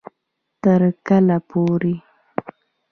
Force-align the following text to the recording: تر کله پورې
تر 0.63 0.81
کله 1.07 1.37
پورې 1.49 1.95